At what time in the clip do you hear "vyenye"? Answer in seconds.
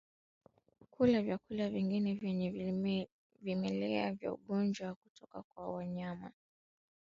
2.13-3.07